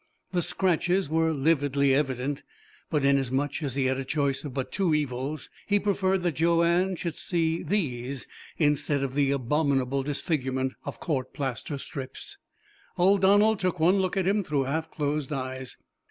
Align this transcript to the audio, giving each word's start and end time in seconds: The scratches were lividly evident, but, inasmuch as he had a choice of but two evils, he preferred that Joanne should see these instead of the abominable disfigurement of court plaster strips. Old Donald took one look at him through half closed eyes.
The 0.31 0.41
scratches 0.41 1.09
were 1.11 1.31
lividly 1.31 1.93
evident, 1.93 2.41
but, 2.89 3.05
inasmuch 3.05 3.61
as 3.61 3.75
he 3.75 3.85
had 3.85 3.99
a 3.99 4.03
choice 4.03 4.43
of 4.43 4.51
but 4.51 4.71
two 4.71 4.95
evils, 4.95 5.51
he 5.67 5.79
preferred 5.79 6.23
that 6.23 6.37
Joanne 6.37 6.95
should 6.95 7.17
see 7.17 7.61
these 7.61 8.25
instead 8.57 9.03
of 9.03 9.13
the 9.13 9.29
abominable 9.29 10.01
disfigurement 10.01 10.73
of 10.85 10.99
court 10.99 11.33
plaster 11.35 11.77
strips. 11.77 12.39
Old 12.97 13.21
Donald 13.21 13.59
took 13.59 13.79
one 13.79 13.97
look 13.99 14.17
at 14.17 14.25
him 14.25 14.43
through 14.43 14.63
half 14.63 14.89
closed 14.89 15.31
eyes. 15.31 15.77